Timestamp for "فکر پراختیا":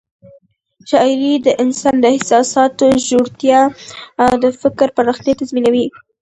4.61-5.33